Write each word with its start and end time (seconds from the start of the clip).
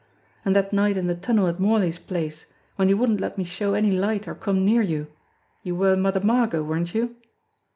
And 0.43 0.55
that 0.55 0.73
night 0.73 0.97
in 0.97 1.05
the 1.05 1.13
tunnel 1.13 1.45
at 1.47 1.59
Morley's 1.59 1.99
place, 1.99 2.47
when 2.75 2.89
you 2.89 2.97
wouldn't 2.97 3.19
let 3.21 3.37
me 3.37 3.43
show 3.43 3.75
any 3.75 3.91
light 3.91 4.27
or 4.27 4.33
come 4.33 4.65
near 4.65 4.81
you, 4.81 5.11
you 5.61 5.75
were 5.75 5.95
Mother 5.95 6.21
Margot, 6.21 6.63
weren't 6.63 6.95
you 6.95 7.17